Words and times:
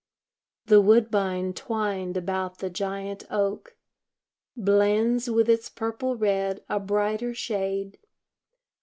The 0.65 0.81
woodbine 0.81 1.53
twined 1.53 2.17
about 2.17 2.57
the 2.57 2.71
giant 2.71 3.23
oak 3.29 3.77
Blends 4.57 5.29
with 5.29 5.47
its 5.47 5.69
purple 5.69 6.15
red 6.15 6.63
a 6.67 6.79
brighter 6.79 7.35
shade. 7.35 7.99